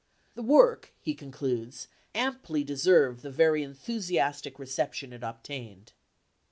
The 0.33 0.41
work, 0.41 0.91
he 0.99 1.13
concludes, 1.13 1.87
amply 2.15 2.63
deserved 2.63 3.21
the 3.21 3.29
very 3.29 3.61
enthusiastic 3.61 4.57
reception 4.57 5.13
it 5.13 5.21
obtained. 5.21 5.91